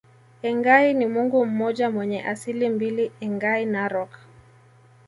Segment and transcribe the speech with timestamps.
[0.43, 4.19] Engai ni Mungu mmoja mwenye asili mbili Engai Narok